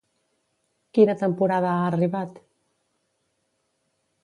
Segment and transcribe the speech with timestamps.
[0.97, 2.41] Quina temporada ha arribat?